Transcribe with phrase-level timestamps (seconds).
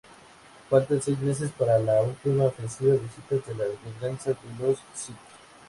[0.67, 5.15] Faltan seis meses para las últimas ofensivas vistas en La venganza de los Sith.